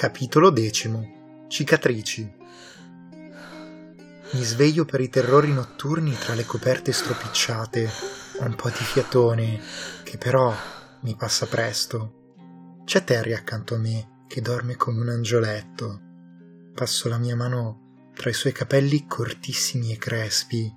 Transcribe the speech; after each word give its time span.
Capitolo 0.00 0.48
decimo. 0.48 1.44
Cicatrici. 1.46 2.22
Mi 4.30 4.42
sveglio 4.42 4.86
per 4.86 5.02
i 5.02 5.10
terrori 5.10 5.52
notturni 5.52 6.14
tra 6.14 6.32
le 6.32 6.46
coperte 6.46 6.90
stropicciate, 6.90 7.86
un 8.38 8.54
po' 8.54 8.70
di 8.70 8.76
fiatone, 8.76 9.60
che 10.02 10.16
però 10.16 10.54
mi 11.00 11.14
passa 11.16 11.44
presto. 11.48 12.80
C'è 12.86 13.04
Terry 13.04 13.34
accanto 13.34 13.74
a 13.74 13.78
me, 13.78 14.24
che 14.26 14.40
dorme 14.40 14.76
come 14.76 15.02
un 15.02 15.10
angioletto. 15.10 16.00
Passo 16.74 17.10
la 17.10 17.18
mia 17.18 17.36
mano 17.36 18.08
tra 18.14 18.30
i 18.30 18.32
suoi 18.32 18.52
capelli 18.52 19.06
cortissimi 19.06 19.92
e 19.92 19.98
crespi. 19.98 20.74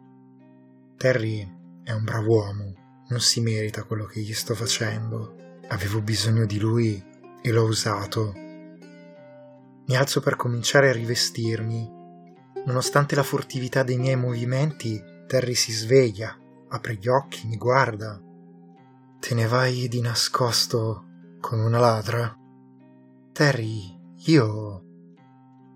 Terry 0.97 1.49
è 1.81 1.93
un 1.93 2.03
bravo 2.03 2.39
uomo, 2.39 3.05
non 3.07 3.21
si 3.21 3.39
merita 3.39 3.85
quello 3.85 4.03
che 4.03 4.19
gli 4.19 4.33
sto 4.33 4.53
facendo. 4.53 5.61
Avevo 5.69 6.01
bisogno 6.01 6.45
di 6.45 6.59
lui 6.59 7.01
e 7.41 7.51
l'ho 7.53 7.63
usato. 7.63 8.42
Mi 9.85 9.97
alzo 9.97 10.21
per 10.21 10.35
cominciare 10.35 10.89
a 10.89 10.93
rivestirmi. 10.93 12.01
Nonostante 12.65 13.15
la 13.15 13.23
furtività 13.23 13.83
dei 13.83 13.97
miei 13.97 14.15
movimenti, 14.15 15.03
Terry 15.27 15.55
si 15.55 15.71
sveglia, 15.73 16.37
apre 16.69 16.95
gli 16.95 17.07
occhi, 17.07 17.47
mi 17.47 17.57
guarda. 17.57 18.21
Te 19.19 19.33
ne 19.33 19.47
vai 19.47 19.87
di 19.87 19.99
nascosto 19.99 21.05
con 21.41 21.59
una 21.59 21.79
ladra? 21.79 22.37
Terry, 23.33 23.99
io... 24.25 24.83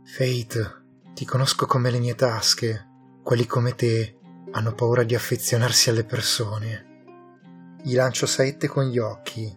Fate, 0.04 0.84
ti 1.14 1.26
conosco 1.26 1.66
come 1.66 1.92
le 1.92 2.00
mie 2.00 2.16
tasche. 2.16 2.86
Quelli 3.22 3.46
come 3.46 3.76
te 3.76 4.18
hanno 4.52 4.74
paura 4.74 5.04
di 5.04 5.16
affezionarsi 5.16 5.90
alle 5.90 6.06
persone. 6.06 6.86
Gli 7.84 7.96
lancio 7.96 8.26
saette 8.26 8.68
con 8.68 8.86
gli 8.86 9.00
occhi. 9.00 9.54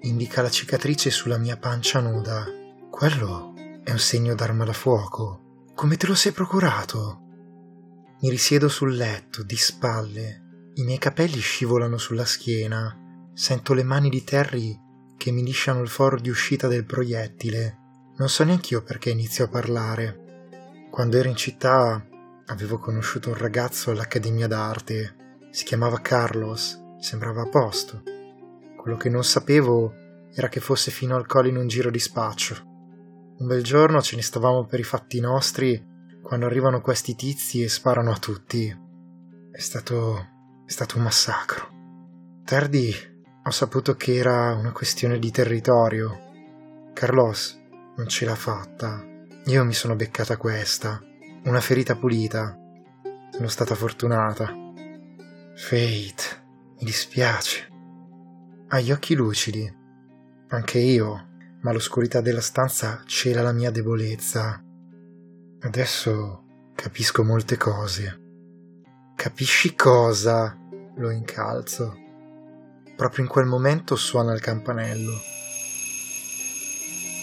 Indica 0.00 0.40
la 0.40 0.50
cicatrice 0.50 1.10
sulla 1.10 1.36
mia 1.36 1.58
pancia 1.58 2.00
nuda. 2.00 2.60
Quello 2.92 3.54
è 3.82 3.90
un 3.90 3.98
segno 3.98 4.34
d'arma 4.34 4.64
da 4.64 4.74
fuoco. 4.74 5.64
Come 5.74 5.96
te 5.96 6.06
lo 6.06 6.14
sei 6.14 6.30
procurato? 6.30 7.20
Mi 8.20 8.28
risiedo 8.28 8.68
sul 8.68 8.94
letto, 8.94 9.42
di 9.42 9.56
spalle. 9.56 10.70
I 10.74 10.84
miei 10.84 10.98
capelli 10.98 11.40
scivolano 11.40 11.96
sulla 11.96 12.26
schiena. 12.26 13.30
Sento 13.32 13.72
le 13.72 13.82
mani 13.82 14.10
di 14.10 14.22
Terry 14.22 14.78
che 15.16 15.32
mi 15.32 15.42
lisciano 15.42 15.80
il 15.80 15.88
foro 15.88 16.20
di 16.20 16.28
uscita 16.28 16.68
del 16.68 16.84
proiettile. 16.84 17.78
Non 18.18 18.28
so 18.28 18.44
neanch'io 18.44 18.82
perché 18.82 19.10
inizio 19.10 19.46
a 19.46 19.48
parlare. 19.48 20.86
Quando 20.90 21.16
ero 21.16 21.30
in 21.30 21.36
città 21.36 22.06
avevo 22.46 22.78
conosciuto 22.78 23.30
un 23.30 23.36
ragazzo 23.36 23.90
all'Accademia 23.90 24.46
d'Arte. 24.46 25.16
Si 25.50 25.64
chiamava 25.64 25.98
Carlos, 26.00 26.78
sembrava 27.00 27.40
a 27.42 27.48
posto. 27.48 28.02
Quello 28.76 28.98
che 28.98 29.08
non 29.08 29.24
sapevo 29.24 29.92
era 30.34 30.48
che 30.48 30.60
fosse 30.60 30.90
fino 30.90 31.16
al 31.16 31.26
collo 31.26 31.48
in 31.48 31.56
un 31.56 31.66
giro 31.66 31.90
di 31.90 31.98
spaccio. 31.98 32.70
Un 33.38 33.46
bel 33.46 33.62
giorno 33.62 34.00
ce 34.00 34.16
ne 34.16 34.22
stavamo 34.22 34.66
per 34.66 34.78
i 34.78 34.84
fatti 34.84 35.20
nostri 35.20 35.90
quando 36.22 36.46
arrivano 36.46 36.80
questi 36.80 37.14
tizi 37.14 37.62
e 37.62 37.68
sparano 37.68 38.10
a 38.12 38.18
tutti. 38.18 38.68
È 39.50 39.58
stato. 39.58 40.16
è 40.64 40.70
stato 40.70 40.96
un 40.96 41.02
massacro. 41.02 41.68
Tardi 42.44 42.94
ho 43.44 43.50
saputo 43.50 43.96
che 43.96 44.14
era 44.14 44.54
una 44.54 44.72
questione 44.72 45.18
di 45.18 45.30
territorio. 45.30 46.30
Carlos 46.92 47.58
non 47.96 48.08
ce 48.08 48.24
l'ha 48.24 48.34
fatta. 48.34 49.04
Io 49.46 49.64
mi 49.64 49.74
sono 49.74 49.96
beccata 49.96 50.36
questa. 50.36 51.02
Una 51.44 51.60
ferita 51.60 51.96
pulita. 51.96 52.56
Sono 53.30 53.48
stata 53.48 53.74
fortunata. 53.74 54.54
Fate, 55.54 56.22
mi 56.78 56.84
dispiace. 56.84 57.68
Ha 58.68 58.80
gli 58.80 58.92
occhi 58.92 59.14
lucidi. 59.14 59.80
Anche 60.48 60.78
io, 60.78 61.31
ma 61.62 61.72
l'oscurità 61.72 62.20
della 62.20 62.40
stanza 62.40 63.02
cela 63.06 63.42
la 63.42 63.52
mia 63.52 63.70
debolezza. 63.70 64.62
Adesso 65.60 66.44
capisco 66.74 67.24
molte 67.24 67.56
cose. 67.56 68.20
Capisci 69.14 69.74
cosa? 69.74 70.58
Lo 70.96 71.10
incalzo. 71.10 71.96
Proprio 72.96 73.24
in 73.24 73.30
quel 73.30 73.46
momento 73.46 73.96
suona 73.96 74.32
il 74.32 74.40
campanello. 74.40 75.12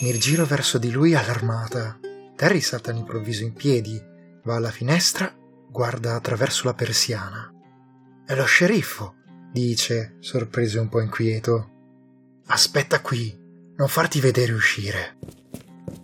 Mi 0.02 0.18
giro 0.18 0.46
verso 0.46 0.78
di 0.78 0.91
lui 0.91 1.14
allarmata. 1.14 2.00
Terry 2.35 2.62
salta 2.62 2.91
all'improvviso 2.91 3.44
in 3.44 3.52
piedi, 3.52 4.02
va 4.44 4.56
alla 4.56 4.72
finestra, 4.72 5.34
guarda 5.69 6.16
attraverso 6.16 6.66
la 6.66 6.74
persiana. 6.74 7.53
È 8.25 8.34
lo 8.34 8.46
sceriffo, 8.46 9.16
dice, 9.52 10.16
sorpreso 10.19 10.78
e 10.78 10.81
un 10.81 10.88
po' 10.88 11.02
inquieto. 11.02 11.72
Aspetta 12.46 13.02
qui, 13.02 13.38
non 13.79 13.88
farti 13.88 14.19
vedere 14.19 14.51
uscire. 14.51 15.17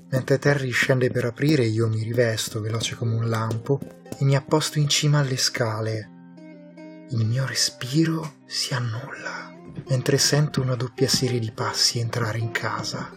Mentre 0.09 0.39
Terry 0.39 0.71
scende 0.71 1.11
per 1.11 1.25
aprire, 1.25 1.65
io 1.65 1.89
mi 1.89 2.01
rivesto 2.03 2.61
veloce 2.61 2.95
come 2.95 3.15
un 3.15 3.29
lampo 3.29 3.79
e 4.17 4.23
mi 4.23 4.33
apposto 4.33 4.79
in 4.79 4.87
cima 4.87 5.19
alle 5.19 5.35
scale. 5.35 6.09
Il 7.09 7.25
mio 7.25 7.45
respiro 7.45 8.37
si 8.45 8.73
annulla 8.73 9.53
mentre 9.89 10.17
sento 10.17 10.61
una 10.61 10.75
doppia 10.75 11.09
serie 11.09 11.37
di 11.37 11.51
passi 11.51 11.99
entrare 11.99 12.37
in 12.37 12.51
casa. 12.51 13.11